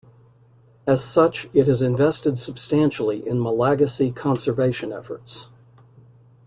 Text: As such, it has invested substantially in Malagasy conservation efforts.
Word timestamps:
As 0.87 1.05
such, 1.05 1.47
it 1.53 1.67
has 1.67 1.83
invested 1.83 2.39
substantially 2.39 3.19
in 3.23 3.39
Malagasy 3.39 4.11
conservation 4.11 4.91
efforts. 4.91 5.49